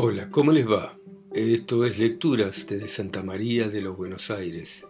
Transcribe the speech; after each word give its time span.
Hola, 0.00 0.30
¿cómo 0.30 0.52
les 0.52 0.64
va? 0.64 0.96
Esto 1.34 1.84
es 1.84 1.98
Lecturas 1.98 2.68
desde 2.68 2.86
Santa 2.86 3.24
María 3.24 3.68
de 3.68 3.82
los 3.82 3.96
Buenos 3.96 4.30
Aires, 4.30 4.86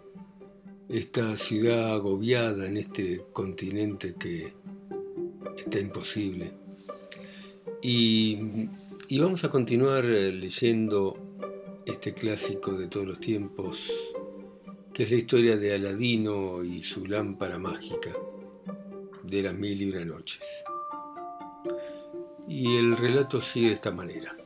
esta 0.86 1.34
ciudad 1.38 1.95
agobiada 1.95 2.66
en 2.66 2.77
este 2.77 3.24
continente 3.32 4.14
que 4.14 4.52
está 5.56 5.80
imposible. 5.80 6.52
Y, 7.80 8.36
vamos 9.18 9.44
a 9.44 9.50
continuar 9.50 10.04
leyendo 10.04 11.16
este 11.86 12.12
clásico 12.12 12.72
de 12.72 12.88
todos 12.88 13.06
los 13.06 13.18
tiempos, 13.18 13.90
que 14.93 15.04
es 15.04 15.11
la 15.11 15.16
historia 15.16 15.56
de 15.56 15.75
Aladino 15.75 16.62
y 16.62 16.82
su 16.82 17.06
lámpara 17.06 17.59
mágica 17.59 18.14
de 19.22 19.43
las 19.43 19.54
mil 19.54 19.80
y 19.80 19.88
una 19.88 20.04
noches. 20.04 20.45
Y 22.46 22.76
el 22.76 22.95
relato 22.95 23.40
sigue 23.40 23.68
de 23.68 23.72
esta 23.72 23.90
manera. 23.90 24.36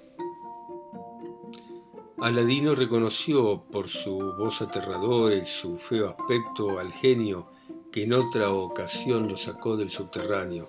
Aladino 2.22 2.76
reconoció 2.76 3.64
por 3.72 3.88
su 3.88 4.16
voz 4.38 4.62
aterradora 4.62 5.34
y 5.34 5.44
su 5.44 5.76
feo 5.76 6.08
aspecto 6.08 6.78
al 6.78 6.92
genio 6.92 7.48
que 7.90 8.04
en 8.04 8.12
otra 8.12 8.52
ocasión 8.52 9.26
lo 9.26 9.36
sacó 9.36 9.76
del 9.76 9.90
subterráneo, 9.90 10.68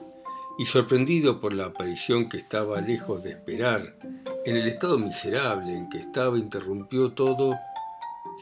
y 0.57 0.65
sorprendido 0.65 1.39
por 1.39 1.53
la 1.53 1.65
aparición 1.65 2.27
que 2.27 2.37
estaba 2.37 2.81
lejos 2.81 3.21
de 3.21 3.33
esperar, 3.33 3.99
en 4.45 4.55
el 4.57 4.67
estado 4.67 4.97
miserable 4.97 5.77
en 5.77 5.89
que 5.89 5.99
estaba, 5.99 6.39
interrumpió 6.39 7.11
todo, 7.11 7.55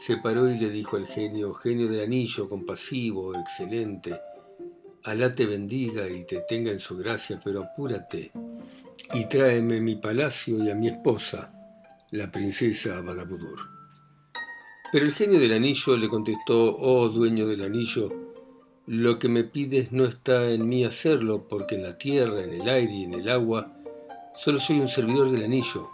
se 0.00 0.16
paró 0.16 0.48
y 0.48 0.58
le 0.58 0.70
dijo 0.70 0.96
al 0.96 1.06
genio, 1.06 1.52
genio 1.52 1.88
del 1.88 2.04
anillo, 2.04 2.48
compasivo, 2.48 3.34
excelente, 3.34 4.18
Alá 5.04 5.34
te 5.34 5.44
bendiga 5.44 6.08
y 6.08 6.24
te 6.24 6.40
tenga 6.48 6.70
en 6.70 6.78
su 6.78 6.96
gracia, 6.96 7.38
pero 7.44 7.64
apúrate 7.64 8.30
y 9.12 9.26
tráeme 9.26 9.80
mi 9.80 9.96
palacio 9.96 10.64
y 10.64 10.70
a 10.70 10.74
mi 10.76 10.88
esposa, 10.88 11.52
la 12.12 12.30
princesa 12.30 13.00
Badabudur. 13.00 13.58
Pero 14.92 15.06
el 15.06 15.12
genio 15.12 15.40
del 15.40 15.54
anillo 15.54 15.96
le 15.96 16.10
contestó, 16.10 16.76
oh 16.76 17.08
dueño 17.08 17.46
del 17.46 17.62
anillo, 17.62 18.12
lo 18.86 19.18
que 19.18 19.28
me 19.28 19.44
pides 19.44 19.92
no 19.92 20.04
está 20.04 20.50
en 20.50 20.68
mí 20.68 20.84
hacerlo, 20.84 21.48
porque 21.48 21.76
en 21.76 21.84
la 21.84 21.96
tierra, 21.96 22.44
en 22.44 22.52
el 22.52 22.68
aire 22.68 22.92
y 22.92 23.04
en 23.04 23.14
el 23.14 23.30
agua, 23.30 23.74
solo 24.34 24.58
soy 24.58 24.78
un 24.80 24.88
servidor 24.88 25.30
del 25.30 25.44
anillo, 25.44 25.88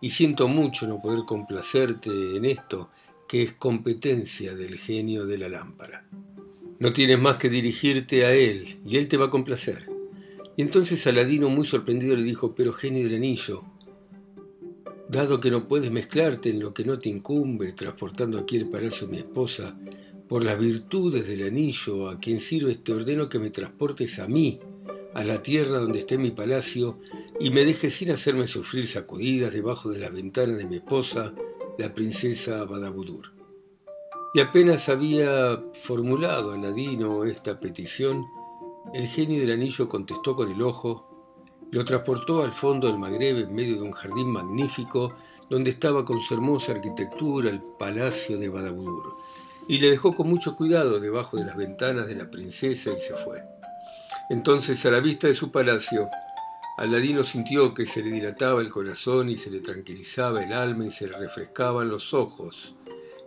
y 0.00 0.08
siento 0.08 0.48
mucho 0.48 0.86
no 0.88 1.02
poder 1.02 1.26
complacerte 1.26 2.08
en 2.08 2.46
esto, 2.46 2.88
que 3.28 3.42
es 3.42 3.52
competencia 3.52 4.54
del 4.54 4.78
genio 4.78 5.26
de 5.26 5.36
la 5.36 5.50
lámpara. 5.50 6.06
No 6.78 6.94
tienes 6.94 7.20
más 7.20 7.36
que 7.36 7.50
dirigirte 7.50 8.24
a 8.24 8.32
él, 8.32 8.80
y 8.86 8.96
él 8.96 9.08
te 9.08 9.18
va 9.18 9.26
a 9.26 9.30
complacer. 9.30 9.90
Y 10.56 10.62
entonces 10.62 11.06
Aladino, 11.06 11.50
muy 11.50 11.66
sorprendido, 11.66 12.16
le 12.16 12.22
dijo, 12.22 12.54
pero 12.54 12.72
genio 12.72 13.04
del 13.04 13.16
anillo, 13.16 13.69
Dado 15.10 15.40
que 15.40 15.50
no 15.50 15.66
puedes 15.66 15.90
mezclarte 15.90 16.50
en 16.50 16.60
lo 16.60 16.72
que 16.72 16.84
no 16.84 16.96
te 16.96 17.08
incumbe, 17.08 17.72
transportando 17.72 18.38
aquí 18.38 18.56
el 18.56 18.68
palacio 18.68 19.08
de 19.08 19.12
mi 19.12 19.18
esposa, 19.18 19.76
por 20.28 20.44
las 20.44 20.56
virtudes 20.56 21.26
del 21.26 21.48
anillo 21.48 22.08
a 22.08 22.20
quien 22.20 22.38
sirve 22.38 22.76
te 22.76 22.92
ordeno 22.92 23.28
que 23.28 23.40
me 23.40 23.50
transportes 23.50 24.20
a 24.20 24.28
mí, 24.28 24.60
a 25.12 25.24
la 25.24 25.42
tierra 25.42 25.80
donde 25.80 25.98
esté 25.98 26.16
mi 26.16 26.30
palacio, 26.30 27.00
y 27.40 27.50
me 27.50 27.64
dejes 27.64 27.92
sin 27.94 28.12
hacerme 28.12 28.46
sufrir 28.46 28.86
sacudidas 28.86 29.52
debajo 29.52 29.90
de 29.90 29.98
las 29.98 30.12
ventanas 30.12 30.58
de 30.58 30.66
mi 30.66 30.76
esposa, 30.76 31.34
la 31.76 31.92
princesa 31.92 32.64
Badabudur. 32.64 33.32
Y 34.32 34.38
apenas 34.38 34.88
había 34.88 35.60
formulado 35.72 36.52
Aladino 36.52 37.24
esta 37.24 37.58
petición, 37.58 38.26
el 38.94 39.08
genio 39.08 39.40
del 39.40 39.50
anillo 39.50 39.88
contestó 39.88 40.36
con 40.36 40.52
el 40.52 40.62
ojo, 40.62 41.09
lo 41.70 41.84
transportó 41.84 42.42
al 42.42 42.52
fondo 42.52 42.88
del 42.88 42.98
Magreb 42.98 43.38
en 43.38 43.54
medio 43.54 43.76
de 43.76 43.82
un 43.82 43.92
jardín 43.92 44.30
magnífico 44.30 45.14
donde 45.48 45.70
estaba 45.70 46.04
con 46.04 46.20
su 46.20 46.34
hermosa 46.34 46.72
arquitectura 46.72 47.50
el 47.50 47.60
palacio 47.60 48.38
de 48.38 48.48
Badabudur, 48.48 49.16
y 49.68 49.78
le 49.78 49.90
dejó 49.90 50.14
con 50.14 50.28
mucho 50.28 50.56
cuidado 50.56 51.00
debajo 51.00 51.36
de 51.36 51.44
las 51.44 51.56
ventanas 51.56 52.06
de 52.06 52.16
la 52.16 52.30
princesa 52.30 52.90
y 52.90 53.00
se 53.00 53.14
fue. 53.14 53.42
Entonces, 54.30 54.84
a 54.86 54.90
la 54.90 55.00
vista 55.00 55.26
de 55.26 55.34
su 55.34 55.50
palacio, 55.50 56.08
Aladino 56.78 57.22
sintió 57.22 57.74
que 57.74 57.84
se 57.84 58.02
le 58.02 58.10
dilataba 58.10 58.60
el 58.60 58.70
corazón 58.70 59.28
y 59.28 59.36
se 59.36 59.50
le 59.50 59.60
tranquilizaba 59.60 60.42
el 60.42 60.52
alma 60.52 60.86
y 60.86 60.90
se 60.90 61.08
le 61.08 61.18
refrescaban 61.18 61.88
los 61.88 62.14
ojos, 62.14 62.74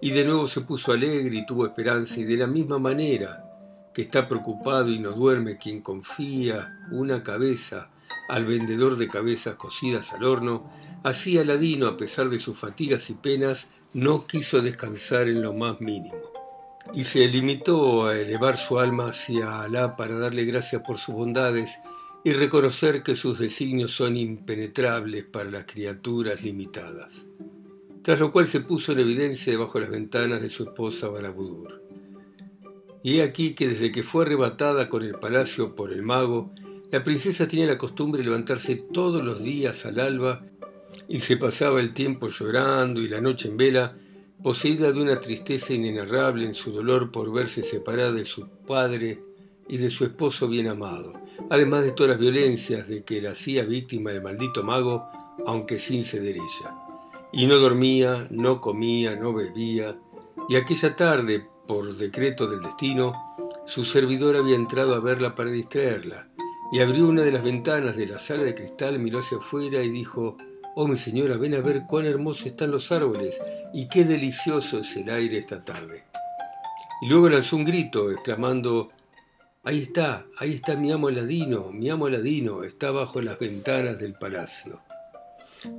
y 0.01 0.11
de 0.11 0.25
nuevo 0.25 0.47
se 0.47 0.61
puso 0.61 0.91
alegre 0.91 1.37
y 1.37 1.45
tuvo 1.45 1.65
esperanza, 1.65 2.19
y 2.19 2.23
de 2.23 2.37
la 2.37 2.47
misma 2.47 2.79
manera 2.79 3.45
que 3.93 4.01
está 4.01 4.27
preocupado 4.27 4.89
y 4.89 4.99
no 4.99 5.11
duerme 5.11 5.57
quien 5.57 5.81
confía 5.81 6.73
una 6.91 7.21
cabeza 7.21 7.91
al 8.27 8.45
vendedor 8.45 8.97
de 8.97 9.07
cabezas 9.07 9.55
cocidas 9.55 10.13
al 10.13 10.23
horno, 10.23 10.69
así 11.03 11.37
Aladino, 11.37 11.87
a 11.87 11.97
pesar 11.97 12.29
de 12.29 12.39
sus 12.39 12.57
fatigas 12.57 13.09
y 13.09 13.13
penas, 13.13 13.67
no 13.93 14.25
quiso 14.27 14.61
descansar 14.61 15.27
en 15.27 15.41
lo 15.41 15.53
más 15.53 15.81
mínimo. 15.81 16.21
Y 16.93 17.03
se 17.05 17.27
limitó 17.27 18.07
a 18.07 18.17
elevar 18.17 18.57
su 18.57 18.79
alma 18.79 19.07
hacia 19.07 19.61
Alá 19.61 19.95
para 19.95 20.17
darle 20.17 20.45
gracias 20.45 20.81
por 20.85 20.97
sus 20.97 21.15
bondades 21.15 21.79
y 22.23 22.31
reconocer 22.33 23.03
que 23.03 23.15
sus 23.15 23.39
designios 23.39 23.91
son 23.91 24.17
impenetrables 24.17 25.25
para 25.25 25.51
las 25.51 25.65
criaturas 25.65 26.41
limitadas. 26.41 27.27
Tras 28.01 28.19
lo 28.19 28.31
cual 28.31 28.47
se 28.47 28.61
puso 28.61 28.91
en 28.91 28.99
evidencia 28.99 29.51
debajo 29.51 29.79
de 29.79 29.85
las 29.85 29.91
ventanas 29.91 30.41
de 30.41 30.49
su 30.49 30.63
esposa 30.63 31.07
Barabudur. 31.07 31.81
Y 33.01 33.19
he 33.19 33.23
aquí 33.23 33.53
que 33.53 33.67
desde 33.67 33.91
que 33.91 34.03
fue 34.03 34.25
arrebatada 34.25 34.87
con 34.87 35.03
el 35.03 35.15
palacio 35.15 35.75
por 35.75 35.91
el 35.91 36.03
mago, 36.03 36.51
la 36.93 37.03
princesa 37.03 37.47
tenía 37.47 37.65
la 37.65 37.79
costumbre 37.79 38.19
de 38.19 38.25
levantarse 38.25 38.75
todos 38.75 39.23
los 39.23 39.43
días 39.43 39.83
al 39.87 39.99
alba 39.99 40.45
y 41.07 41.21
se 41.21 41.37
pasaba 41.37 41.79
el 41.79 41.91
tiempo 41.91 42.27
llorando 42.27 43.01
y 43.01 43.07
la 43.07 43.19
noche 43.19 43.49
en 43.49 43.57
vela, 43.57 43.97
poseída 44.43 44.91
de 44.91 45.01
una 45.01 45.19
tristeza 45.19 45.73
inenarrable 45.73 46.45
en 46.45 46.53
su 46.53 46.71
dolor 46.71 47.11
por 47.11 47.33
verse 47.33 47.63
separada 47.63 48.11
de 48.11 48.25
su 48.25 48.47
padre 48.47 49.23
y 49.67 49.77
de 49.77 49.89
su 49.89 50.03
esposo 50.03 50.47
bien 50.47 50.67
amado, 50.67 51.13
además 51.49 51.83
de 51.83 51.93
todas 51.93 52.11
las 52.11 52.19
violencias 52.19 52.87
de 52.87 53.03
que 53.03 53.23
la 53.23 53.31
hacía 53.31 53.63
víctima 53.63 54.11
el 54.11 54.21
maldito 54.21 54.61
mago, 54.61 55.09
aunque 55.47 55.79
sin 55.79 56.03
ceder 56.03 56.35
ella. 56.35 56.75
Y 57.31 57.47
no 57.47 57.55
dormía, 57.57 58.27
no 58.29 58.61
comía, 58.61 59.15
no 59.15 59.33
bebía, 59.33 59.97
y 60.47 60.57
aquella 60.57 60.95
tarde, 60.95 61.43
por 61.65 61.97
decreto 61.97 62.45
del 62.45 62.61
destino, 62.61 63.13
su 63.65 63.83
servidor 63.83 64.35
había 64.35 64.55
entrado 64.55 64.93
a 64.93 64.99
verla 64.99 65.33
para 65.33 65.49
distraerla, 65.49 66.27
y 66.73 66.79
abrió 66.79 67.07
una 67.07 67.21
de 67.21 67.31
las 67.31 67.43
ventanas 67.43 67.95
de 67.95 68.07
la 68.07 68.17
sala 68.17 68.41
de 68.41 68.55
cristal, 68.55 68.97
miró 68.97 69.19
hacia 69.19 69.37
afuera 69.37 69.83
y 69.83 69.91
dijo, 69.91 70.37
Oh 70.75 70.87
mi 70.87 70.97
señora, 70.97 71.37
ven 71.37 71.53
a 71.53 71.61
ver 71.61 71.83
cuán 71.87 72.07
hermosos 72.07 72.47
están 72.47 72.71
los 72.71 72.91
árboles 72.91 73.39
y 73.75 73.87
qué 73.87 74.05
delicioso 74.05 74.79
es 74.79 74.97
el 74.97 75.11
aire 75.11 75.37
esta 75.37 75.63
tarde. 75.63 76.03
Y 77.03 77.09
luego 77.09 77.29
lanzó 77.29 77.57
un 77.57 77.63
grito, 77.63 78.09
exclamando, 78.09 78.89
Ahí 79.63 79.83
está, 79.83 80.25
ahí 80.39 80.55
está 80.55 80.75
mi 80.75 80.91
amo 80.91 81.09
Aladino, 81.09 81.71
mi 81.71 81.91
amo 81.91 82.07
Aladino, 82.07 82.63
está 82.63 82.89
bajo 82.89 83.21
las 83.21 83.37
ventanas 83.37 83.99
del 83.99 84.15
palacio. 84.15 84.81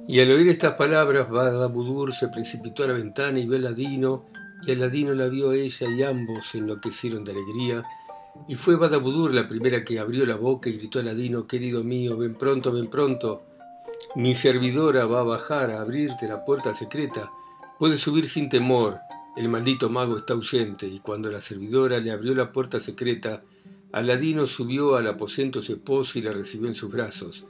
Y 0.07 0.21
al 0.21 0.31
oír 0.31 0.49
estas 0.49 0.75
palabras, 0.75 1.29
Badabudur 1.29 2.15
se 2.15 2.29
precipitó 2.29 2.85
a 2.85 2.87
la 2.87 2.93
ventana 2.93 3.41
y 3.41 3.47
vio 3.47 3.57
a 3.57 3.59
Aladino, 3.59 4.27
y 4.65 4.71
Aladino 4.71 5.13
la 5.13 5.27
vio 5.27 5.53
ella 5.53 5.89
y 5.91 6.05
ambos 6.05 6.55
enloquecieron 6.55 7.25
de 7.25 7.33
alegría, 7.33 7.83
y 8.47 8.57
fue 8.57 8.77
Badabudur 8.77 9.33
la 9.33 9.47
primera 9.47 9.85
que 9.85 9.99
abrió 9.99 10.27
la 10.27 10.37
boca 10.37 10.69
y 10.69 10.75
gritó 10.75 10.99
a 10.99 11.03
Ladino, 11.03 11.47
querido 11.47 11.83
mío, 11.83 12.17
ven 12.17 12.35
pronto, 12.35 12.73
ven 12.73 12.89
pronto. 12.89 13.43
Mi 14.17 14.35
servidora 14.35 15.07
va 15.07 15.21
a 15.21 15.25
bajar 15.25 15.71
a 15.71 15.81
abrirte 15.81 16.29
la 16.29 16.45
puerta 16.45 16.75
secreta. 16.75 17.31
Puedes 17.79 18.01
subir 18.01 18.29
sin 18.29 18.49
temor. 18.49 18.99
El 19.37 19.49
maldito 19.49 19.89
mago 19.89 20.17
está 20.17 20.35
ausente. 20.35 20.87
Y 20.87 21.01
cuando 21.01 21.31
la 21.31 21.41
servidora 21.41 21.99
le 22.01 22.11
abrió 22.11 22.35
la 22.35 22.53
puerta 22.53 22.81
secreta, 22.81 23.43
Aladino 23.93 24.47
subió 24.47 24.97
al 24.97 25.07
aposento 25.07 25.63
su 25.63 25.73
esposo 25.73 26.19
y 26.19 26.23
la 26.23 26.33
recibió 26.33 26.69
en 26.69 26.75
sus 26.75 26.93
brazos. 26.93 27.47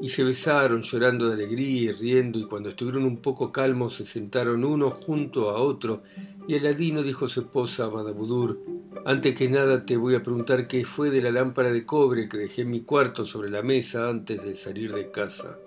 Y 0.00 0.08
se 0.08 0.24
besaron 0.24 0.82
llorando 0.82 1.28
de 1.28 1.34
alegría 1.34 1.82
y 1.82 1.92
riendo, 1.92 2.38
y 2.38 2.44
cuando 2.44 2.68
estuvieron 2.68 3.04
un 3.04 3.18
poco 3.18 3.50
calmos 3.50 3.94
se 3.94 4.06
sentaron 4.06 4.64
uno 4.64 4.90
junto 4.90 5.50
a 5.50 5.60
otro, 5.60 6.02
y 6.46 6.54
Aladino 6.54 7.02
dijo 7.02 7.24
a 7.24 7.28
su 7.28 7.40
esposa 7.40 7.88
Badabudur, 7.88 8.60
antes 9.04 9.34
que 9.34 9.48
nada 9.48 9.86
te 9.86 9.96
voy 9.96 10.14
a 10.14 10.22
preguntar 10.22 10.66
qué 10.68 10.84
fue 10.84 11.10
de 11.10 11.22
la 11.22 11.30
lámpara 11.30 11.72
de 11.72 11.86
cobre 11.86 12.28
que 12.28 12.36
dejé 12.38 12.62
en 12.62 12.70
mi 12.70 12.80
cuarto 12.80 13.24
sobre 13.24 13.50
la 13.50 13.62
mesa 13.62 14.08
antes 14.08 14.42
de 14.42 14.54
salir 14.54 14.92
de 14.92 15.10
casa. 15.10 15.58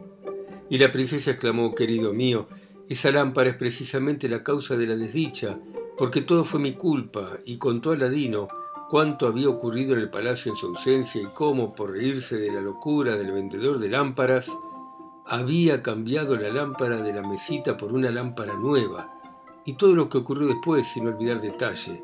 Y 0.69 0.77
la 0.77 0.91
princesa 0.91 1.31
exclamó, 1.31 1.73
querido 1.73 2.13
mío, 2.13 2.47
esa 2.87 3.11
lámpara 3.11 3.51
es 3.51 3.55
precisamente 3.55 4.29
la 4.29 4.43
causa 4.43 4.75
de 4.75 4.87
la 4.87 4.95
desdicha, 4.95 5.57
porque 5.97 6.21
todo 6.21 6.43
fue 6.43 6.59
mi 6.59 6.73
culpa, 6.73 7.37
y 7.45 7.57
contó 7.57 7.91
Aladino 7.91 8.47
cuánto 8.89 9.27
había 9.27 9.49
ocurrido 9.49 9.93
en 9.93 9.99
el 9.99 10.09
palacio 10.09 10.51
en 10.51 10.57
su 10.57 10.67
ausencia 10.67 11.21
y 11.21 11.27
cómo, 11.27 11.75
por 11.75 11.91
reírse 11.91 12.37
de 12.37 12.51
la 12.51 12.61
locura 12.61 13.15
del 13.15 13.31
vendedor 13.31 13.77
de 13.77 13.89
lámparas, 13.89 14.51
había 15.25 15.83
cambiado 15.83 16.35
la 16.35 16.49
lámpara 16.49 17.01
de 17.01 17.13
la 17.13 17.21
mesita 17.21 17.77
por 17.77 17.93
una 17.93 18.09
lámpara 18.09 18.55
nueva, 18.55 19.13
y 19.63 19.75
todo 19.75 19.93
lo 19.93 20.09
que 20.09 20.17
ocurrió 20.17 20.47
después, 20.47 20.87
sin 20.87 21.07
olvidar 21.07 21.39
detalle, 21.39 22.03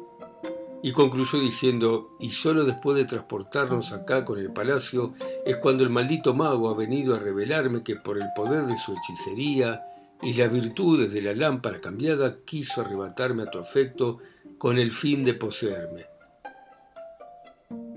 y 0.83 0.91
concluyó 0.91 1.39
diciendo, 1.39 2.15
y 2.19 2.29
solo 2.29 2.63
después 2.63 2.95
de 2.95 3.05
transportarnos 3.05 3.91
acá 3.91 4.23
con 4.23 4.37
el 4.37 4.53
palacio 4.53 5.13
es 5.43 5.57
cuando 5.57 5.83
el 5.83 5.89
maldito 5.89 6.35
mago 6.35 6.69
ha 6.69 6.75
venido 6.75 7.15
a 7.15 7.19
revelarme 7.19 7.81
que 7.81 7.95
por 7.95 8.19
el 8.19 8.27
poder 8.35 8.65
de 8.65 8.77
su 8.77 8.93
hechicería 8.93 9.81
y 10.21 10.33
las 10.33 10.51
virtudes 10.51 11.11
de 11.11 11.23
la 11.23 11.33
lámpara 11.33 11.81
cambiada 11.81 12.37
quiso 12.45 12.81
arrebatarme 12.81 13.43
a 13.43 13.49
tu 13.49 13.57
afecto 13.57 14.19
con 14.59 14.77
el 14.77 14.91
fin 14.91 15.25
de 15.25 15.33
poseerme. 15.33 16.14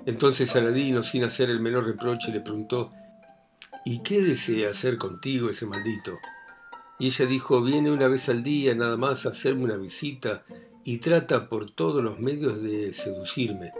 Entonces 0.08 0.48
Saladino, 0.48 1.02
sin 1.02 1.22
hacer 1.24 1.50
el 1.50 1.60
menor 1.60 1.84
reproche, 1.86 2.32
le 2.32 2.40
preguntó, 2.40 2.90
¿Y 3.84 3.98
qué 3.98 4.22
desea 4.22 4.70
hacer 4.70 4.96
contigo 4.96 5.50
ese 5.50 5.66
maldito? 5.66 6.16
Y 6.98 7.08
ella 7.08 7.26
dijo, 7.26 7.60
viene 7.60 7.90
una 7.90 8.08
vez 8.08 8.30
al 8.30 8.42
día 8.42 8.74
nada 8.74 8.96
más 8.96 9.26
a 9.26 9.28
hacerme 9.28 9.64
una 9.64 9.76
visita 9.76 10.44
y 10.82 10.96
trata 10.96 11.50
por 11.50 11.70
todos 11.70 12.02
los 12.02 12.20
medios 12.20 12.62
de 12.62 12.90
seducirme. 12.94 13.72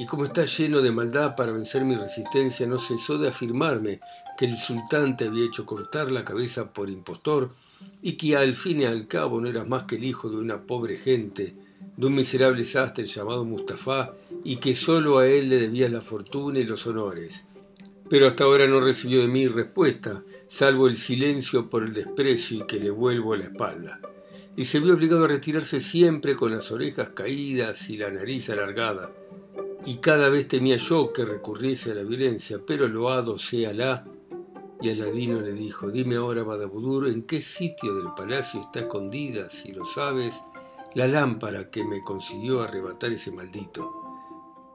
Y 0.00 0.06
como 0.06 0.24
está 0.24 0.44
lleno 0.44 0.82
de 0.82 0.90
maldad 0.90 1.36
para 1.36 1.52
vencer 1.52 1.84
mi 1.84 1.94
resistencia, 1.94 2.66
no 2.66 2.78
cesó 2.78 3.16
de 3.16 3.28
afirmarme 3.28 4.00
que 4.36 4.46
el 4.46 4.56
sultán 4.56 5.16
te 5.16 5.26
había 5.26 5.46
hecho 5.46 5.64
cortar 5.64 6.10
la 6.10 6.24
cabeza 6.24 6.72
por 6.72 6.90
impostor 6.90 7.54
y 8.02 8.14
que 8.14 8.36
al 8.36 8.56
fin 8.56 8.80
y 8.80 8.86
al 8.86 9.06
cabo 9.06 9.40
no 9.40 9.48
eras 9.48 9.68
más 9.68 9.84
que 9.84 9.94
el 9.94 10.04
hijo 10.04 10.28
de 10.30 10.36
una 10.38 10.62
pobre 10.62 10.96
gente, 10.96 11.54
de 11.96 12.06
un 12.06 12.16
miserable 12.16 12.64
sastre 12.64 13.06
llamado 13.06 13.44
Mustafa, 13.44 14.14
y 14.48 14.58
que 14.58 14.76
sólo 14.76 15.18
a 15.18 15.26
él 15.26 15.48
le 15.48 15.58
debías 15.58 15.90
la 15.90 16.00
fortuna 16.00 16.60
y 16.60 16.64
los 16.64 16.86
honores. 16.86 17.46
Pero 18.08 18.28
hasta 18.28 18.44
ahora 18.44 18.68
no 18.68 18.78
recibió 18.78 19.20
de 19.20 19.26
mí 19.26 19.48
respuesta, 19.48 20.22
salvo 20.46 20.86
el 20.86 20.96
silencio 20.96 21.68
por 21.68 21.82
el 21.82 21.92
desprecio 21.92 22.58
y 22.58 22.62
que 22.64 22.78
le 22.78 22.90
vuelvo 22.90 23.34
la 23.34 23.46
espalda. 23.46 24.00
Y 24.54 24.62
se 24.62 24.78
vio 24.78 24.94
obligado 24.94 25.24
a 25.24 25.28
retirarse 25.28 25.80
siempre 25.80 26.36
con 26.36 26.52
las 26.52 26.70
orejas 26.70 27.10
caídas 27.10 27.90
y 27.90 27.96
la 27.96 28.08
nariz 28.08 28.48
alargada. 28.48 29.10
Y 29.84 29.96
cada 29.96 30.28
vez 30.28 30.46
temía 30.46 30.76
yo 30.76 31.12
que 31.12 31.24
recurriese 31.24 31.90
a 31.90 31.96
la 31.96 32.04
violencia, 32.04 32.60
pero 32.64 32.86
loado 32.86 33.38
sea 33.38 33.74
la 33.74 34.04
y 34.80 34.90
Aladino 34.90 35.40
le 35.40 35.54
dijo, 35.54 35.90
dime 35.90 36.14
ahora, 36.16 36.44
Badabudur, 36.44 37.08
¿en 37.08 37.22
qué 37.22 37.40
sitio 37.40 37.96
del 37.96 38.14
palacio 38.16 38.60
está 38.60 38.80
escondida, 38.80 39.48
si 39.48 39.72
lo 39.72 39.84
sabes, 39.84 40.40
la 40.94 41.08
lámpara 41.08 41.68
que 41.68 41.82
me 41.82 42.04
consiguió 42.04 42.62
arrebatar 42.62 43.10
ese 43.10 43.32
maldito? 43.32 44.05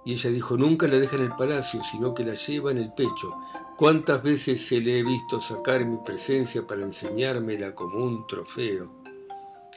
Y 0.03 0.13
ella 0.13 0.29
dijo, 0.31 0.57
nunca 0.57 0.87
la 0.87 0.97
deja 0.97 1.15
en 1.15 1.23
el 1.23 1.35
palacio, 1.35 1.81
sino 1.83 2.13
que 2.13 2.23
la 2.23 2.33
lleva 2.33 2.71
en 2.71 2.79
el 2.79 2.91
pecho. 2.93 3.35
¿Cuántas 3.77 4.23
veces 4.23 4.65
se 4.65 4.79
le 4.79 4.99
he 4.99 5.03
visto 5.03 5.39
sacar 5.39 5.85
mi 5.85 5.97
presencia 5.97 6.65
para 6.65 6.83
enseñármela 6.83 7.75
como 7.75 8.03
un 8.03 8.25
trofeo? 8.27 9.01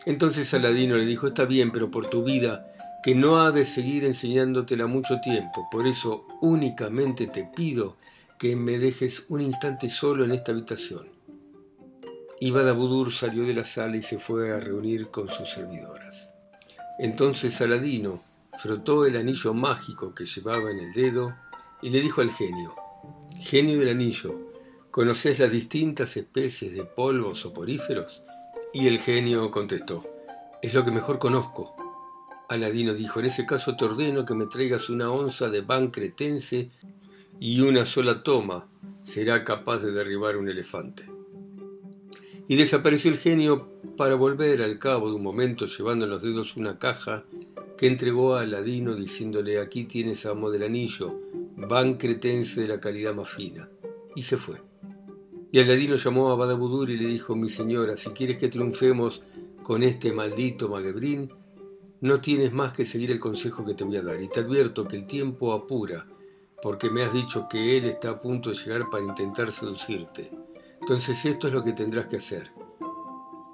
Entonces 0.06 0.52
Aladino 0.54 0.96
le 0.96 1.06
dijo, 1.06 1.26
está 1.26 1.44
bien, 1.44 1.70
pero 1.70 1.90
por 1.90 2.06
tu 2.06 2.24
vida, 2.24 2.66
que 3.02 3.14
no 3.14 3.40
ha 3.40 3.50
de 3.50 3.64
seguir 3.64 4.04
enseñándotela 4.04 4.86
mucho 4.86 5.20
tiempo, 5.20 5.68
por 5.70 5.86
eso 5.86 6.26
únicamente 6.40 7.26
te 7.26 7.44
pido 7.44 7.96
que 8.38 8.56
me 8.56 8.78
dejes 8.78 9.26
un 9.28 9.40
instante 9.40 9.88
solo 9.88 10.24
en 10.24 10.32
esta 10.32 10.52
habitación. 10.52 11.08
Y 12.40 12.50
Badabudur 12.50 13.12
salió 13.12 13.44
de 13.44 13.54
la 13.54 13.64
sala 13.64 13.96
y 13.96 14.02
se 14.02 14.18
fue 14.18 14.52
a 14.52 14.60
reunir 14.60 15.08
con 15.08 15.28
sus 15.28 15.48
servidoras. 15.48 16.32
Entonces 16.98 17.54
Saladino 17.54 18.22
frotó 18.58 19.06
el 19.06 19.16
anillo 19.16 19.54
mágico 19.54 20.14
que 20.14 20.26
llevaba 20.26 20.70
en 20.70 20.78
el 20.78 20.92
dedo 20.92 21.34
y 21.82 21.90
le 21.90 22.00
dijo 22.00 22.20
al 22.20 22.30
genio, 22.30 22.74
Genio 23.40 23.78
del 23.78 23.90
anillo, 23.90 24.34
¿conoces 24.90 25.38
las 25.38 25.50
distintas 25.50 26.16
especies 26.16 26.74
de 26.74 26.84
polvos 26.84 27.40
soporíferos? 27.40 28.22
Y 28.72 28.86
el 28.86 28.98
genio 28.98 29.50
contestó, 29.50 30.04
es 30.62 30.72
lo 30.72 30.84
que 30.84 30.90
mejor 30.90 31.18
conozco. 31.18 31.74
Aladino 32.48 32.94
dijo, 32.94 33.20
en 33.20 33.26
ese 33.26 33.44
caso 33.44 33.76
te 33.76 33.84
ordeno 33.84 34.24
que 34.24 34.34
me 34.34 34.46
traigas 34.46 34.88
una 34.88 35.10
onza 35.10 35.48
de 35.48 35.60
ban 35.60 35.90
cretense 35.90 36.70
y 37.38 37.60
una 37.60 37.84
sola 37.84 38.22
toma 38.22 38.66
será 39.02 39.44
capaz 39.44 39.82
de 39.82 39.92
derribar 39.92 40.36
un 40.36 40.48
elefante. 40.48 41.13
Y 42.46 42.56
desapareció 42.56 43.10
el 43.10 43.18
genio 43.18 43.68
para 43.96 44.14
volver 44.14 44.62
al 44.62 44.78
cabo 44.78 45.08
de 45.08 45.16
un 45.16 45.22
momento 45.22 45.66
llevando 45.66 46.04
en 46.04 46.10
los 46.10 46.22
dedos 46.22 46.56
una 46.56 46.78
caja 46.78 47.24
que 47.76 47.86
entregó 47.86 48.34
a 48.34 48.42
Aladino 48.42 48.94
diciéndole 48.94 49.58
aquí 49.58 49.84
tienes 49.84 50.26
amo 50.26 50.50
del 50.50 50.64
anillo, 50.64 51.20
van 51.56 51.94
cretense 51.94 52.62
de 52.62 52.68
la 52.68 52.80
calidad 52.80 53.14
más 53.14 53.28
fina. 53.28 53.68
Y 54.14 54.22
se 54.22 54.36
fue. 54.36 54.60
Y 55.50 55.58
Aladino 55.58 55.96
llamó 55.96 56.30
a 56.30 56.36
Badabudur 56.36 56.90
y 56.90 56.96
le 56.96 57.06
dijo, 57.06 57.34
mi 57.34 57.48
señora, 57.48 57.96
si 57.96 58.10
quieres 58.10 58.38
que 58.38 58.48
triunfemos 58.48 59.22
con 59.62 59.82
este 59.82 60.12
maldito 60.12 60.68
Magebrín, 60.68 61.32
no 62.00 62.20
tienes 62.20 62.52
más 62.52 62.72
que 62.72 62.84
seguir 62.84 63.10
el 63.10 63.20
consejo 63.20 63.64
que 63.64 63.74
te 63.74 63.84
voy 63.84 63.96
a 63.96 64.02
dar. 64.02 64.20
Y 64.20 64.28
te 64.28 64.40
advierto 64.40 64.86
que 64.86 64.96
el 64.96 65.06
tiempo 65.06 65.52
apura 65.52 66.06
porque 66.64 66.88
me 66.88 67.02
has 67.02 67.12
dicho 67.12 67.46
que 67.48 67.76
él 67.76 67.84
está 67.84 68.10
a 68.10 68.20
punto 68.20 68.50
de 68.50 68.56
llegar 68.56 68.88
para 68.90 69.04
intentar 69.04 69.52
seducirte. 69.52 70.30
Entonces 70.84 71.24
esto 71.24 71.48
es 71.48 71.54
lo 71.54 71.64
que 71.64 71.72
tendrás 71.72 72.08
que 72.08 72.16
hacer. 72.16 72.52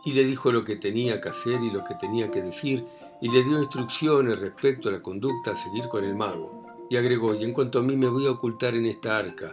Y 0.05 0.15
le 0.15 0.25
dijo 0.25 0.51
lo 0.51 0.65
que 0.65 0.75
tenía 0.75 1.21
que 1.21 1.29
hacer 1.29 1.63
y 1.63 1.71
lo 1.71 1.85
que 1.85 1.95
tenía 1.95 2.29
que 2.29 2.43
decir, 2.43 2.85
y 3.21 3.31
le 3.31 3.45
dio 3.45 3.57
instrucciones 3.57 4.41
respecto 4.41 4.89
a 4.89 4.93
la 4.93 5.01
conducta 5.01 5.53
a 5.53 5.57
seguir 5.57 5.87
con 5.87 6.03
el 6.03 6.17
mago. 6.17 6.67
Y 6.91 6.97
agregó, 6.97 7.33
y 7.37 7.45
en 7.45 7.53
cuanto 7.53 7.79
a 7.79 7.83
mí 7.83 7.97
me 7.97 8.09
voy 8.09 8.27
a 8.27 8.33
ocultar 8.33 8.75
en 8.75 8.85
esta 8.85 9.17
arca, 9.17 9.53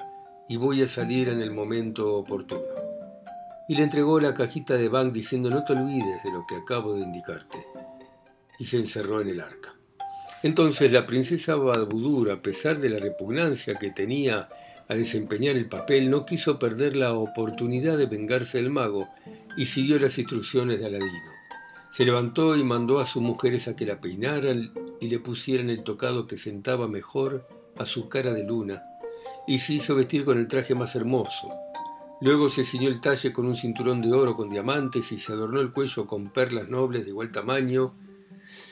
y 0.50 0.56
voy 0.56 0.81
a 0.81 0.88
salir 0.88 1.29
en 1.29 1.39
el 1.39 1.51
momento 1.51 2.15
oportuno. 2.15 2.63
Y 3.69 3.75
le 3.75 3.83
entregó 3.83 4.19
la 4.19 4.33
cajita 4.33 4.73
de 4.73 4.89
Bank 4.89 5.13
diciendo, 5.13 5.51
no 5.51 5.63
te 5.63 5.73
olvides 5.73 6.23
de 6.23 6.31
lo 6.31 6.47
que 6.47 6.56
acabo 6.56 6.95
de 6.95 7.01
indicarte. 7.01 7.63
Y 8.57 8.65
se 8.65 8.77
encerró 8.77 9.21
en 9.21 9.27
el 9.27 9.39
arca. 9.39 9.75
Entonces 10.41 10.91
la 10.91 11.06
princesa 11.06 11.53
Babudur, 11.53 12.31
a 12.31 12.41
pesar 12.41 12.80
de 12.80 12.89
la 12.89 12.97
repugnancia 12.97 13.75
que 13.75 13.91
tenía 13.91 14.50
a 14.89 14.95
desempeñar 14.95 15.55
el 15.55 15.67
papel, 15.67 16.09
no 16.09 16.25
quiso 16.25 16.59
perder 16.59 16.95
la 16.95 17.13
oportunidad 17.13 17.97
de 17.97 18.05
vengarse 18.05 18.57
del 18.57 18.69
mago 18.69 19.07
y 19.57 19.65
siguió 19.65 19.99
las 19.99 20.17
instrucciones 20.17 20.79
de 20.79 20.85
Aladino. 20.85 21.31
Se 21.89 22.05
levantó 22.05 22.55
y 22.55 22.63
mandó 22.63 22.99
a 22.99 23.05
sus 23.05 23.21
mujeres 23.21 23.67
a 23.67 23.75
que 23.75 23.85
la 23.85 23.99
peinaran 23.99 24.71
y 24.99 25.07
le 25.07 25.19
pusieran 25.19 25.69
el 25.69 25.83
tocado 25.83 26.27
que 26.27 26.37
sentaba 26.37 26.87
mejor 26.87 27.47
a 27.77 27.85
su 27.85 28.09
cara 28.09 28.33
de 28.33 28.43
luna, 28.43 28.83
y 29.47 29.59
se 29.59 29.73
hizo 29.73 29.95
vestir 29.95 30.25
con 30.25 30.37
el 30.37 30.47
traje 30.47 30.75
más 30.75 30.95
hermoso. 30.95 31.49
Luego 32.19 32.49
se 32.49 32.63
ciñó 32.63 32.89
el 32.89 32.99
talle 32.99 33.31
con 33.31 33.45
un 33.45 33.55
cinturón 33.55 34.01
de 34.01 34.11
oro 34.11 34.35
con 34.35 34.49
diamantes 34.49 35.11
y 35.11 35.19
se 35.19 35.33
adornó 35.33 35.61
el 35.61 35.71
cuello 35.71 36.07
con 36.07 36.31
perlas 36.31 36.67
nobles 36.69 37.05
de 37.05 37.11
igual 37.11 37.31
tamaño 37.31 37.93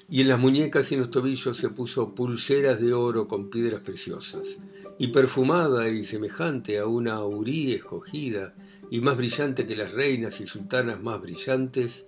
y 0.10 0.22
en 0.22 0.28
las 0.28 0.40
muñecas 0.40 0.92
y 0.92 0.96
en 0.96 1.02
los 1.02 1.10
tobillos 1.10 1.57
se 1.57 1.69
puso 1.69 2.13
pulseras 2.13 2.80
de 2.80 2.94
oro 2.94 3.28
con 3.28 3.50
piedras 3.50 3.81
preciosas, 3.81 4.60
y 4.98 5.07
perfumada 5.07 5.90
y 5.90 6.04
semejante 6.04 6.78
a 6.78 6.86
una 6.86 7.13
aurí 7.13 7.74
escogida, 7.74 8.54
y 8.92 9.02
más 9.02 9.18
brillante 9.18 9.65
que 9.65 9.75
las 9.75 9.94
reinas 9.94 10.39
y 10.41 10.46
sultanas 10.46 11.01
más 11.01 11.22
brillantes, 11.22 12.06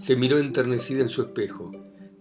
se 0.00 0.16
miró 0.16 0.38
enternecida 0.38 1.02
en 1.02 1.08
su 1.08 1.22
espejo, 1.22 1.72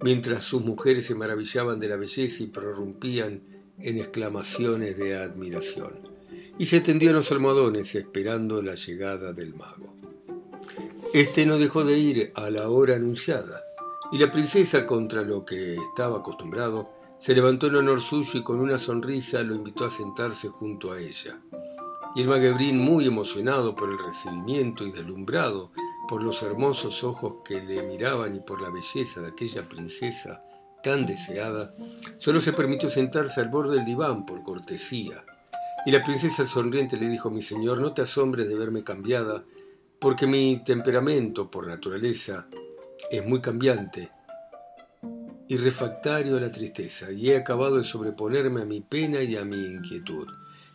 mientras 0.02 0.44
sus 0.44 0.64
mujeres 0.64 1.06
se 1.06 1.16
maravillaban 1.16 1.80
de 1.80 1.90
la 1.90 1.96
belleza 1.96 2.44
y 2.44 2.48
prorrumpían 2.48 3.42
en 3.80 3.98
exclamaciones 3.98 4.98
de 4.98 5.18
admiración, 5.18 5.94
y 6.60 6.66
se 6.66 6.82
tendió 6.82 7.10
en 7.10 7.16
los 7.16 7.32
almohadones 7.32 7.96
esperando 7.96 8.62
la 8.62 8.76
llegada 8.76 9.34
del 9.34 9.56
mago. 9.56 9.94
Este 11.14 11.46
no 11.46 11.58
dejó 11.58 11.84
de 11.84 11.98
ir 11.98 12.32
a 12.36 12.50
la 12.50 12.70
hora 12.70 12.96
anunciada, 12.96 13.65
y 14.12 14.18
la 14.18 14.32
princesa, 14.32 14.86
contra 14.86 15.22
lo 15.24 15.44
que 15.44 15.76
estaba 15.76 16.20
acostumbrado, 16.20 16.90
se 17.18 17.34
levantó 17.34 17.68
en 17.68 17.76
honor 17.76 18.02
suyo 18.02 18.40
y 18.40 18.44
con 18.44 18.60
una 18.60 18.78
sonrisa 18.78 19.42
lo 19.42 19.56
invitó 19.56 19.86
a 19.86 19.90
sentarse 19.90 20.48
junto 20.48 20.92
a 20.92 21.00
ella. 21.00 21.40
Y 22.16 22.22
el 22.22 22.28
maguebrín, 22.28 22.78
muy 22.78 23.08
emocionado 23.08 23.76
por 23.76 23.90
el 23.90 23.98
recibimiento 23.98 24.86
y 24.86 24.92
deslumbrado 24.92 25.72
por 26.08 26.22
los 26.22 26.44
hermosos 26.44 27.04
ojos 27.04 27.38
que 27.44 27.62
le 27.62 27.84
miraban 27.84 28.36
y 28.36 28.40
por 28.40 28.62
la 28.62 28.70
belleza 28.70 29.22
de 29.22 29.30
aquella 29.30 29.68
princesa 29.68 30.44
tan 30.84 31.06
deseada, 31.06 31.74
solo 32.20 32.40
se 32.40 32.54
permitió 32.54 32.90
sentarse 32.90 33.42
al 33.42 33.50
borde 33.50 33.78
del 33.78 33.86
diván 33.86 34.26
por 34.26 34.44
cortesía. 34.44 35.26
Y 35.86 35.92
la 35.92 36.04
princesa 36.04 36.48
sonriente 36.48 36.96
le 36.98 37.10
dijo, 37.10 37.32
mi 37.32 37.42
señor, 37.42 37.82
no 37.82 37.92
te 37.94 38.04
asombres 38.04 38.48
de 38.48 38.56
verme 38.56 38.84
cambiada, 38.84 39.44
porque 40.00 40.28
mi 40.28 40.64
temperamento, 40.64 41.50
por 41.50 41.68
naturaleza, 41.68 42.48
es 43.12 43.26
muy 43.26 43.42
cambiante 43.42 44.12
y 45.48 45.58
refractario 45.58 46.38
a 46.38 46.42
la 46.42 46.52
tristeza, 46.52 47.12
y 47.12 47.30
he 47.30 47.38
acabado 47.38 47.78
de 47.78 47.84
sobreponerme 47.84 48.64
a 48.64 48.66
mi 48.66 48.82
pena 48.82 49.22
y 49.22 49.36
a 49.36 49.46
mi 49.46 49.64
inquietud. 49.64 50.28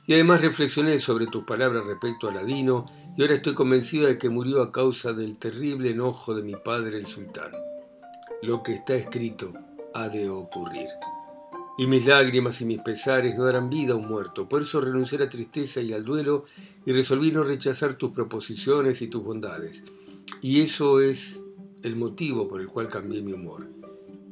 Y 0.06 0.14
además 0.14 0.40
reflexioné 0.40 0.98
sobre 0.98 1.26
tus 1.26 1.44
palabras 1.44 1.84
respecto 1.84 2.28
a 2.28 2.32
Ladino, 2.32 2.86
y 3.16 3.22
ahora 3.22 3.34
estoy 3.34 3.54
convencida 3.54 4.06
de 4.06 4.18
que 4.18 4.28
murió 4.28 4.62
a 4.62 4.72
causa 4.72 5.12
del 5.12 5.38
terrible 5.38 5.90
enojo 5.90 6.34
de 6.34 6.42
mi 6.42 6.54
padre 6.54 6.98
el 6.98 7.06
sultán. 7.06 7.52
Lo 8.42 8.62
que 8.62 8.74
está 8.74 8.94
escrito 8.94 9.52
ha 9.94 10.08
de 10.08 10.30
ocurrir. 10.30 10.88
Y 11.76 11.86
mis 11.86 12.06
lágrimas 12.06 12.60
y 12.60 12.64
mis 12.64 12.80
pesares 12.80 13.36
no 13.36 13.44
darán 13.44 13.70
vida 13.70 13.94
a 13.94 13.96
un 13.96 14.08
muerto. 14.08 14.48
Por 14.48 14.62
eso 14.62 14.80
renuncié 14.80 15.18
a 15.18 15.22
la 15.22 15.28
tristeza 15.28 15.80
y 15.80 15.92
al 15.92 16.04
duelo 16.04 16.44
y 16.84 16.92
resolví 16.92 17.32
no 17.32 17.42
rechazar 17.42 17.94
tus 17.94 18.12
proposiciones 18.12 19.02
y 19.02 19.08
tus 19.08 19.22
bondades. 19.22 19.84
Y 20.42 20.60
eso 20.60 21.00
es 21.00 21.42
el 21.82 21.96
motivo 21.96 22.48
por 22.48 22.60
el 22.60 22.68
cual 22.68 22.88
cambié 22.88 23.22
mi 23.22 23.32
humor. 23.32 23.66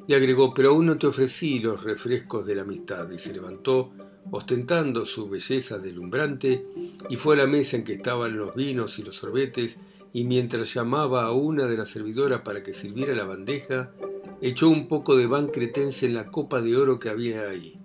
Y 0.06 0.14
agregó, 0.14 0.54
pero 0.54 0.70
aún 0.70 0.86
no 0.86 0.96
te 0.96 1.06
ofrecí 1.06 1.58
los 1.58 1.84
refrescos 1.84 2.46
de 2.46 2.54
la 2.54 2.62
amistad. 2.62 3.10
Y 3.10 3.18
se 3.18 3.32
levantó, 3.32 3.90
ostentando 4.30 5.04
su 5.04 5.28
belleza 5.28 5.78
deslumbrante, 5.78 6.66
y 7.10 7.16
fue 7.16 7.34
a 7.34 7.38
la 7.38 7.46
mesa 7.46 7.76
en 7.76 7.84
que 7.84 7.92
estaban 7.92 8.36
los 8.36 8.54
vinos 8.54 8.98
y 8.98 9.02
los 9.02 9.16
sorbetes, 9.16 9.78
y 10.12 10.24
mientras 10.24 10.72
llamaba 10.72 11.24
a 11.24 11.32
una 11.32 11.66
de 11.66 11.76
las 11.76 11.90
servidoras 11.90 12.40
para 12.40 12.62
que 12.62 12.72
sirviera 12.72 13.14
la 13.14 13.24
bandeja, 13.24 13.92
echó 14.40 14.68
un 14.68 14.88
poco 14.88 15.16
de 15.16 15.26
van 15.26 15.48
cretense 15.48 16.06
en 16.06 16.14
la 16.14 16.30
copa 16.30 16.62
de 16.62 16.76
oro 16.76 16.98
que 16.98 17.10
había 17.10 17.48
ahí. 17.48 17.76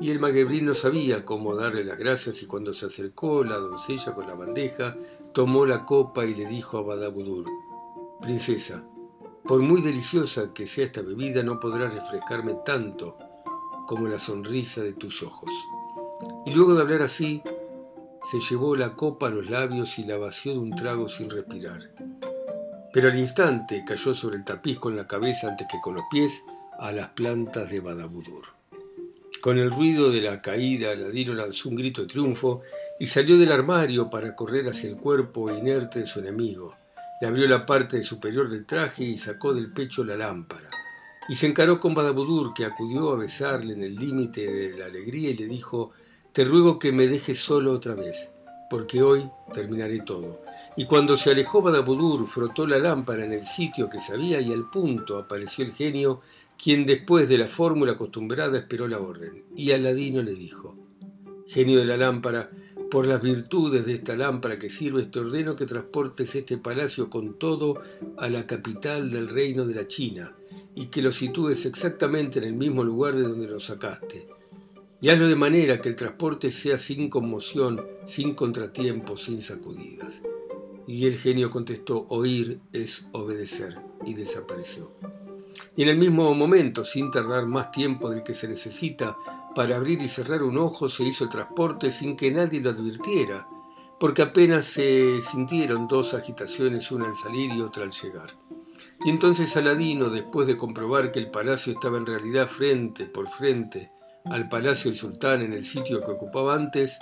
Y 0.00 0.10
el 0.10 0.18
maguebrín 0.18 0.66
no 0.66 0.74
sabía 0.74 1.24
cómo 1.24 1.54
darle 1.54 1.84
las 1.84 1.98
gracias 1.98 2.42
y 2.42 2.46
cuando 2.46 2.72
se 2.72 2.86
acercó 2.86 3.44
la 3.44 3.56
doncella 3.56 4.14
con 4.14 4.26
la 4.26 4.34
bandeja, 4.34 4.96
tomó 5.34 5.66
la 5.66 5.84
copa 5.84 6.24
y 6.24 6.34
le 6.34 6.46
dijo 6.46 6.78
a 6.78 6.82
Badabudur, 6.82 7.44
Princesa, 8.22 8.84
por 9.44 9.60
muy 9.60 9.80
deliciosa 9.80 10.52
que 10.52 10.66
sea 10.66 10.84
esta 10.84 11.02
bebida, 11.02 11.42
no 11.42 11.58
podrá 11.58 11.88
refrescarme 11.88 12.56
tanto 12.64 13.18
como 13.86 14.06
la 14.06 14.18
sonrisa 14.18 14.82
de 14.82 14.92
tus 14.92 15.22
ojos. 15.22 15.50
Y 16.46 16.54
luego 16.54 16.74
de 16.74 16.82
hablar 16.82 17.02
así, 17.02 17.42
se 18.30 18.38
llevó 18.38 18.76
la 18.76 18.94
copa 18.94 19.28
a 19.28 19.30
los 19.30 19.48
labios 19.48 19.98
y 19.98 20.04
la 20.04 20.18
vació 20.18 20.52
de 20.52 20.58
un 20.58 20.74
trago 20.74 21.08
sin 21.08 21.30
respirar. 21.30 21.90
Pero 22.92 23.08
al 23.08 23.18
instante 23.18 23.84
cayó 23.86 24.14
sobre 24.14 24.36
el 24.36 24.44
tapiz 24.44 24.78
con 24.78 24.96
la 24.96 25.06
cabeza 25.06 25.48
antes 25.48 25.66
que 25.70 25.80
con 25.80 25.94
los 25.94 26.04
pies 26.10 26.44
a 26.78 26.92
las 26.92 27.08
plantas 27.08 27.70
de 27.70 27.80
Badabudur. 27.80 28.44
Con 29.40 29.58
el 29.58 29.70
ruido 29.70 30.10
de 30.10 30.20
la 30.20 30.42
caída, 30.42 30.92
Aladino 30.92 31.32
lanzó 31.32 31.70
un 31.70 31.76
grito 31.76 32.02
de 32.02 32.08
triunfo 32.08 32.60
y 32.98 33.06
salió 33.06 33.38
del 33.38 33.52
armario 33.52 34.10
para 34.10 34.36
correr 34.36 34.68
hacia 34.68 34.90
el 34.90 34.96
cuerpo 34.96 35.50
inerte 35.50 36.00
de 36.00 36.06
su 36.06 36.18
enemigo. 36.18 36.74
Le 37.20 37.28
abrió 37.28 37.46
la 37.46 37.66
parte 37.66 38.02
superior 38.02 38.48
del 38.48 38.64
traje 38.64 39.04
y 39.04 39.18
sacó 39.18 39.52
del 39.52 39.72
pecho 39.72 40.02
la 40.04 40.16
lámpara. 40.16 40.70
Y 41.28 41.34
se 41.34 41.46
encaró 41.46 41.78
con 41.78 41.94
Badabudur, 41.94 42.54
que 42.54 42.64
acudió 42.64 43.10
a 43.12 43.16
besarle 43.16 43.74
en 43.74 43.84
el 43.84 43.94
límite 43.94 44.50
de 44.50 44.78
la 44.78 44.86
alegría 44.86 45.30
y 45.30 45.36
le 45.36 45.46
dijo, 45.46 45.92
Te 46.32 46.44
ruego 46.44 46.78
que 46.78 46.92
me 46.92 47.06
dejes 47.06 47.38
solo 47.38 47.72
otra 47.72 47.94
vez, 47.94 48.32
porque 48.70 49.02
hoy 49.02 49.30
terminaré 49.52 50.00
todo. 50.00 50.40
Y 50.76 50.86
cuando 50.86 51.16
se 51.16 51.30
alejó 51.30 51.60
Badabudur, 51.60 52.26
frotó 52.26 52.66
la 52.66 52.78
lámpara 52.78 53.24
en 53.24 53.32
el 53.32 53.44
sitio 53.44 53.88
que 53.88 54.00
sabía 54.00 54.40
y 54.40 54.52
al 54.52 54.70
punto 54.70 55.18
apareció 55.18 55.64
el 55.64 55.72
genio, 55.72 56.22
quien 56.56 56.86
después 56.86 57.28
de 57.28 57.38
la 57.38 57.46
fórmula 57.46 57.92
acostumbrada 57.92 58.58
esperó 58.58 58.88
la 58.88 58.98
orden. 58.98 59.44
Y 59.54 59.72
Aladino 59.72 60.22
le 60.22 60.34
dijo, 60.34 60.76
Genio 61.46 61.80
de 61.80 61.84
la 61.84 61.96
lámpara, 61.96 62.50
por 62.90 63.06
las 63.06 63.22
virtudes 63.22 63.86
de 63.86 63.94
esta 63.94 64.16
lámpara 64.16 64.58
que 64.58 64.68
sirve, 64.68 65.04
te 65.04 65.20
ordeno 65.20 65.54
que 65.54 65.66
transportes 65.66 66.34
este 66.34 66.58
palacio 66.58 67.08
con 67.08 67.38
todo 67.38 67.80
a 68.16 68.28
la 68.28 68.46
capital 68.46 69.10
del 69.10 69.28
reino 69.28 69.64
de 69.64 69.74
la 69.74 69.86
China 69.86 70.34
y 70.74 70.86
que 70.86 71.02
lo 71.02 71.12
sitúes 71.12 71.66
exactamente 71.66 72.38
en 72.38 72.46
el 72.46 72.54
mismo 72.54 72.82
lugar 72.82 73.14
de 73.14 73.22
donde 73.22 73.46
lo 73.46 73.60
sacaste. 73.60 74.26
Y 75.00 75.08
hazlo 75.08 75.28
de 75.28 75.36
manera 75.36 75.80
que 75.80 75.88
el 75.88 75.96
transporte 75.96 76.50
sea 76.50 76.76
sin 76.76 77.08
conmoción, 77.08 77.80
sin 78.04 78.34
contratiempos, 78.34 79.24
sin 79.24 79.40
sacudidas. 79.40 80.22
Y 80.86 81.06
el 81.06 81.16
genio 81.16 81.48
contestó, 81.48 82.06
oír 82.08 82.60
es 82.72 83.06
obedecer, 83.12 83.78
y 84.04 84.14
desapareció. 84.14 84.92
Y 85.76 85.82
en 85.82 85.88
el 85.88 85.98
mismo 85.98 86.34
momento, 86.34 86.84
sin 86.84 87.10
tardar 87.10 87.46
más 87.46 87.70
tiempo 87.70 88.10
del 88.10 88.22
que 88.22 88.34
se 88.34 88.48
necesita 88.48 89.16
para 89.54 89.76
abrir 89.76 90.00
y 90.02 90.08
cerrar 90.08 90.42
un 90.42 90.58
ojo 90.58 90.88
se 90.88 91.04
hizo 91.04 91.24
el 91.24 91.30
transporte 91.30 91.90
sin 91.90 92.16
que 92.16 92.30
nadie 92.30 92.60
lo 92.60 92.70
advirtiera, 92.70 93.46
porque 93.98 94.22
apenas 94.22 94.64
se 94.64 95.20
sintieron 95.20 95.88
dos 95.88 96.14
agitaciones, 96.14 96.90
una 96.90 97.06
al 97.06 97.14
salir 97.14 97.52
y 97.52 97.60
otra 97.60 97.84
al 97.84 97.90
llegar. 97.90 98.30
Y 99.04 99.10
entonces 99.10 99.56
Aladino, 99.56 100.10
después 100.10 100.46
de 100.46 100.56
comprobar 100.56 101.12
que 101.12 101.18
el 101.18 101.30
palacio 101.30 101.72
estaba 101.72 101.98
en 101.98 102.06
realidad 102.06 102.46
frente 102.46 103.06
por 103.06 103.28
frente 103.28 103.90
al 104.24 104.48
palacio 104.48 104.90
del 104.90 104.98
sultán 104.98 105.42
en 105.42 105.52
el 105.52 105.64
sitio 105.64 106.04
que 106.04 106.12
ocupaba 106.12 106.54
antes, 106.54 106.98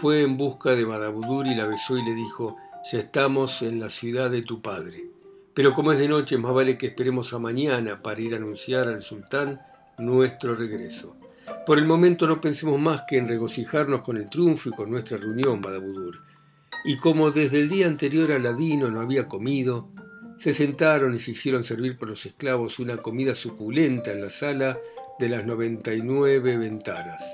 fue 0.00 0.22
en 0.22 0.36
busca 0.36 0.70
de 0.70 0.84
Badabudur 0.84 1.46
y 1.46 1.54
la 1.54 1.66
besó 1.66 1.96
y 1.96 2.04
le 2.04 2.14
dijo, 2.14 2.56
ya 2.90 2.98
estamos 2.98 3.62
en 3.62 3.80
la 3.80 3.88
ciudad 3.88 4.30
de 4.30 4.42
tu 4.42 4.60
padre. 4.60 5.04
Pero 5.54 5.72
como 5.72 5.92
es 5.92 5.98
de 5.98 6.08
noche, 6.08 6.36
más 6.36 6.52
vale 6.52 6.76
que 6.76 6.88
esperemos 6.88 7.32
a 7.32 7.38
mañana 7.38 8.02
para 8.02 8.20
ir 8.20 8.34
a 8.34 8.36
anunciar 8.36 8.88
al 8.88 9.02
sultán 9.02 9.60
nuestro 9.98 10.54
regreso. 10.54 11.16
Por 11.66 11.78
el 11.78 11.84
momento 11.84 12.26
no 12.26 12.40
pensemos 12.40 12.78
más 12.80 13.02
que 13.08 13.18
en 13.18 13.28
regocijarnos 13.28 14.02
con 14.02 14.16
el 14.16 14.30
triunfo 14.30 14.68
y 14.68 14.72
con 14.72 14.90
nuestra 14.90 15.16
reunión, 15.16 15.60
Badabudur. 15.60 16.22
Y 16.84 16.96
como 16.96 17.30
desde 17.30 17.58
el 17.58 17.68
día 17.68 17.86
anterior 17.86 18.30
Aladino 18.32 18.90
no 18.90 19.00
había 19.00 19.26
comido, 19.26 19.88
se 20.36 20.52
sentaron 20.52 21.14
y 21.14 21.18
se 21.18 21.32
hicieron 21.32 21.64
servir 21.64 21.98
por 21.98 22.08
los 22.08 22.24
esclavos 22.26 22.78
una 22.78 22.98
comida 22.98 23.34
suculenta 23.34 24.12
en 24.12 24.20
la 24.20 24.30
sala 24.30 24.78
de 25.18 25.28
las 25.28 25.44
99 25.46 26.58
ventanas. 26.58 27.24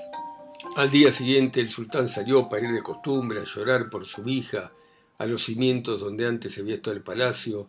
Al 0.75 0.89
día 0.89 1.11
siguiente 1.11 1.59
el 1.59 1.69
sultán 1.69 2.07
salió 2.07 2.49
para 2.49 2.65
ir 2.65 2.73
de 2.73 2.81
costumbre 2.81 3.41
a 3.41 3.43
llorar 3.43 3.89
por 3.89 4.05
su 4.05 4.27
hija 4.27 4.71
a 5.17 5.27
los 5.27 5.43
cimientos 5.43 6.01
donde 6.01 6.25
antes 6.25 6.57
había 6.57 6.73
estado 6.73 6.95
el 6.95 7.03
palacio, 7.03 7.67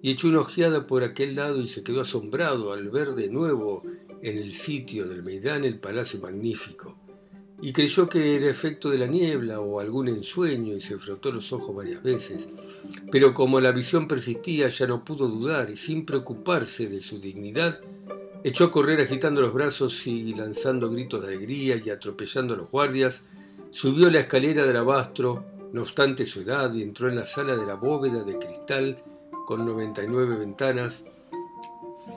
y 0.00 0.12
echó 0.12 0.28
una 0.28 0.40
ojeada 0.40 0.86
por 0.86 1.02
aquel 1.02 1.34
lado 1.34 1.60
y 1.60 1.66
se 1.66 1.82
quedó 1.82 2.02
asombrado 2.02 2.72
al 2.72 2.88
ver 2.90 3.14
de 3.14 3.28
nuevo 3.28 3.82
en 4.22 4.38
el 4.38 4.52
sitio 4.52 5.06
del 5.06 5.22
Meidán 5.22 5.64
el 5.64 5.78
palacio 5.78 6.20
magnífico, 6.20 6.96
y 7.60 7.72
creyó 7.72 8.08
que 8.08 8.36
era 8.36 8.48
efecto 8.48 8.88
de 8.88 8.98
la 8.98 9.06
niebla 9.06 9.60
o 9.60 9.80
algún 9.80 10.08
ensueño 10.08 10.76
y 10.76 10.80
se 10.80 10.98
frotó 10.98 11.32
los 11.32 11.52
ojos 11.52 11.74
varias 11.74 12.02
veces, 12.02 12.48
pero 13.10 13.34
como 13.34 13.60
la 13.60 13.72
visión 13.72 14.06
persistía 14.06 14.68
ya 14.68 14.86
no 14.86 15.04
pudo 15.04 15.28
dudar 15.28 15.68
y 15.70 15.76
sin 15.76 16.06
preocuparse 16.06 16.88
de 16.88 17.00
su 17.00 17.18
dignidad, 17.18 17.80
echó 18.44 18.64
a 18.64 18.70
correr 18.70 19.00
agitando 19.00 19.40
los 19.40 19.52
brazos 19.52 20.06
y 20.06 20.34
lanzando 20.34 20.90
gritos 20.90 21.22
de 21.22 21.28
alegría 21.28 21.80
y 21.84 21.90
atropellando 21.90 22.54
a 22.54 22.58
los 22.58 22.70
guardias, 22.70 23.24
subió 23.70 24.10
la 24.10 24.20
escalera 24.20 24.64
del 24.64 24.76
abastro, 24.76 25.44
no 25.72 25.82
obstante 25.82 26.24
su 26.24 26.40
edad, 26.40 26.72
y 26.72 26.82
entró 26.82 27.08
en 27.08 27.16
la 27.16 27.26
sala 27.26 27.56
de 27.56 27.66
la 27.66 27.74
bóveda 27.74 28.22
de 28.22 28.38
cristal 28.38 29.02
con 29.46 29.66
99 29.66 30.36
ventanas, 30.36 31.04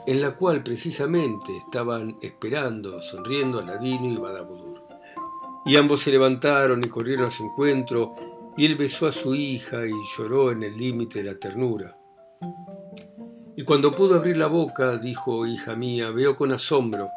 en 0.06 0.20
la 0.20 0.34
cual 0.36 0.62
precisamente 0.62 1.56
estaban 1.56 2.16
esperando, 2.20 3.00
sonriendo 3.00 3.60
Aladino 3.60 4.08
y 4.08 4.16
Badabudur. 4.16 4.82
Y 5.64 5.76
ambos 5.76 6.02
se 6.02 6.10
levantaron 6.10 6.82
y 6.84 6.88
corrieron 6.88 7.26
a 7.26 7.30
su 7.30 7.44
encuentro, 7.44 8.14
y 8.56 8.66
él 8.66 8.76
besó 8.76 9.06
a 9.06 9.12
su 9.12 9.34
hija 9.34 9.86
y 9.86 9.92
lloró 10.16 10.50
en 10.50 10.62
el 10.62 10.76
límite 10.76 11.22
de 11.22 11.32
la 11.32 11.38
ternura. 11.38 11.96
Y 13.54 13.64
cuando 13.64 13.94
pudo 13.94 14.16
abrir 14.16 14.36
la 14.36 14.46
boca, 14.46 14.96
dijo, 14.96 15.46
hija 15.46 15.76
mía, 15.76 16.10
veo 16.10 16.34
con 16.34 16.52
asombro 16.52 17.08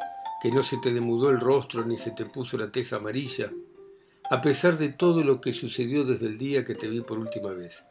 que 0.42 0.52
no 0.52 0.62
se 0.62 0.78
te 0.78 0.94
demudó 0.94 1.30
el 1.30 1.40
rostro 1.40 1.86
ni 1.86 1.98
se 1.98 2.12
te 2.12 2.26
puso 2.26 2.58
la 2.58 2.72
tez 2.72 2.94
amarilla, 2.94 3.52
a 4.30 4.42
pesar 4.42 4.78
de 4.78 4.90
todo 4.90 5.24
lo 5.24 5.42
que 5.42 5.54
sucedió 5.54 6.04
desde 6.04 6.28
el 6.28 6.38
día 6.38 6.64
que 6.64 6.76
te 6.76 6.88
vi 6.88 7.02
por 7.02 7.18
última 7.18 7.52
vez. 7.52 7.86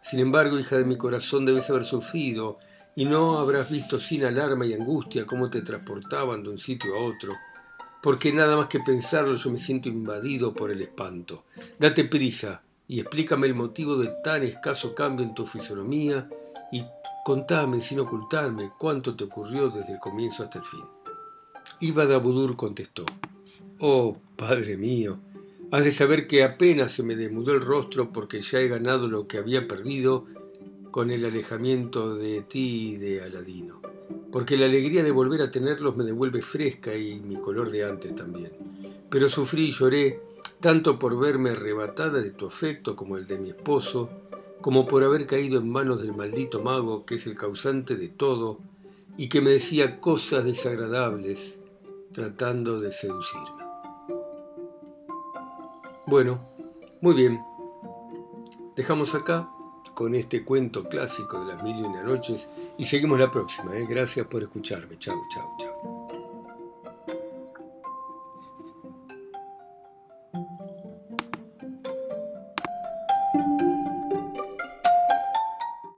Sin 0.00 0.20
embargo, 0.20 0.58
hija 0.58 0.78
de 0.78 0.84
mi 0.84 0.96
corazón, 0.96 1.44
debes 1.44 1.68
haber 1.68 1.84
sufrido 1.84 2.58
y 2.94 3.04
no 3.04 3.38
habrás 3.38 3.70
visto 3.70 3.98
sin 3.98 4.24
alarma 4.24 4.66
y 4.66 4.74
angustia 4.74 5.26
cómo 5.26 5.48
te 5.48 5.62
transportaban 5.62 6.42
de 6.42 6.50
un 6.50 6.58
sitio 6.58 6.96
a 6.96 7.02
otro, 7.02 7.34
porque 8.02 8.32
nada 8.32 8.56
más 8.56 8.66
que 8.66 8.80
pensarlo 8.80 9.34
yo 9.34 9.50
me 9.50 9.58
siento 9.58 9.88
invadido 9.88 10.52
por 10.54 10.70
el 10.70 10.82
espanto. 10.82 11.44
Date 11.78 12.04
prisa 12.04 12.62
y 12.88 13.00
explícame 13.00 13.46
el 13.46 13.54
motivo 13.54 13.96
de 13.96 14.08
tan 14.24 14.42
escaso 14.42 14.94
cambio 14.94 15.24
en 15.24 15.34
tu 15.34 15.46
fisonomía 15.46 16.28
y 16.72 16.84
contame 17.24 17.80
sin 17.80 18.00
ocultarme 18.00 18.72
cuánto 18.78 19.14
te 19.14 19.24
ocurrió 19.24 19.70
desde 19.70 19.92
el 19.92 19.98
comienzo 19.98 20.42
hasta 20.42 20.58
el 20.58 20.64
fin. 20.64 20.84
Y 21.78 21.92
Badabudur 21.92 22.56
contestó, 22.56 23.04
Oh, 23.78 24.18
Padre 24.36 24.76
mío, 24.76 25.18
has 25.70 25.84
de 25.84 25.92
saber 25.92 26.26
que 26.26 26.42
apenas 26.42 26.92
se 26.92 27.02
me 27.02 27.16
demudó 27.16 27.52
el 27.52 27.60
rostro 27.60 28.12
porque 28.12 28.40
ya 28.40 28.58
he 28.58 28.68
ganado 28.68 29.08
lo 29.08 29.26
que 29.26 29.38
había 29.38 29.68
perdido 29.68 30.26
con 30.90 31.10
el 31.10 31.24
alejamiento 31.24 32.14
de 32.14 32.42
ti 32.42 32.92
y 32.92 32.96
de 32.96 33.22
Aladino, 33.22 33.80
porque 34.32 34.56
la 34.56 34.66
alegría 34.66 35.02
de 35.02 35.10
volver 35.10 35.42
a 35.42 35.50
tenerlos 35.50 35.96
me 35.96 36.04
devuelve 36.04 36.42
fresca 36.42 36.94
y 36.94 37.20
mi 37.20 37.36
color 37.36 37.70
de 37.70 37.84
antes 37.84 38.14
también. 38.14 38.52
Pero 39.08 39.28
sufrí 39.28 39.66
y 39.66 39.70
lloré 39.70 40.20
tanto 40.60 40.98
por 40.98 41.18
verme 41.18 41.50
arrebatada 41.50 42.20
de 42.20 42.30
tu 42.30 42.46
afecto 42.46 42.96
como 42.96 43.16
el 43.16 43.26
de 43.26 43.38
mi 43.38 43.50
esposo, 43.50 44.10
como 44.60 44.86
por 44.86 45.04
haber 45.04 45.26
caído 45.26 45.58
en 45.58 45.70
manos 45.70 46.00
del 46.00 46.14
maldito 46.14 46.62
mago 46.62 47.04
que 47.06 47.14
es 47.14 47.26
el 47.26 47.36
causante 47.36 47.96
de 47.96 48.08
todo 48.08 48.58
y 49.16 49.28
que 49.28 49.40
me 49.40 49.50
decía 49.50 50.00
cosas 50.00 50.44
desagradables 50.44 51.60
tratando 52.12 52.80
de 52.80 52.90
seducirme. 52.90 53.64
Bueno, 56.06 56.40
muy 57.00 57.14
bien. 57.14 57.40
Dejamos 58.74 59.14
acá 59.14 59.48
con 60.00 60.14
este 60.14 60.46
cuento 60.46 60.88
clásico 60.88 61.40
de 61.40 61.52
las 61.52 61.62
mil 61.62 61.76
y 61.76 61.82
una 61.82 62.02
noches 62.02 62.48
y 62.78 62.86
seguimos 62.86 63.18
la 63.18 63.30
próxima. 63.30 63.76
¿eh? 63.76 63.84
Gracias 63.86 64.26
por 64.26 64.42
escucharme. 64.42 64.96
Chao, 64.98 65.20
chao, 65.30 65.54
chao. 65.58 65.69